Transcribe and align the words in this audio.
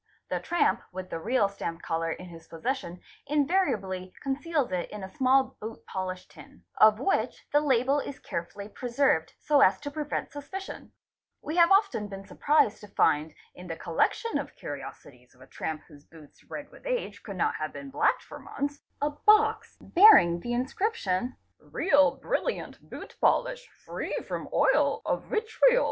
The 0.29 0.39
tramp 0.39 0.81
with 0.91 1.11
the 1.11 1.19
real 1.19 1.47
stamp 1.47 1.83
colour 1.83 2.11
in 2.11 2.25
his 2.25 2.47
possession 2.47 3.01
invariably 3.27 4.11
conceals 4.23 4.71
it 4.71 4.89
in 4.89 5.03
a 5.03 5.15
small 5.15 5.55
boot 5.61 5.85
polish 5.85 6.25
tin, 6.27 6.63
of 6.79 6.99
which 6.99 7.45
the 7.53 7.61
label 7.61 7.99
is 7.99 8.17
carefully 8.17 8.67
preserved 8.67 9.35
so 9.37 9.61
as 9.61 9.79
to 9.81 9.91
prevent 9.91 10.31
suspicion; 10.31 10.91
we 11.43 11.55
have 11.57 11.69
often_ 11.69 12.07
been 12.09 12.25
surprised 12.25 12.79
to 12.81 12.87
find 12.87 13.35
in 13.53 13.67
the 13.67 13.75
collection 13.75 14.39
of 14.39 14.55
curiosities 14.55 15.35
of 15.35 15.41
a 15.41 15.45
tramp 15.45 15.83
whose 15.87 16.05
| 16.05 16.11
boots, 16.11 16.43
red 16.49 16.71
with 16.71 16.87
age, 16.87 17.21
could 17.21 17.37
not 17.37 17.53
have 17.57 17.71
been 17.71 17.91
blacked 17.91 18.23
for 18.23 18.39
months, 18.39 18.79
a 19.03 19.11
box 19.11 19.77
bearing 19.79 20.39
the 20.39 20.51
inscription, 20.53 21.37
"real 21.59 22.15
brilliant 22.17 22.81
boot 22.89 23.15
polish, 23.21 23.67
free 23.85 24.17
from 24.27 24.49
oil 24.51 25.03
of: 25.05 25.25
vitriol". 25.25 25.79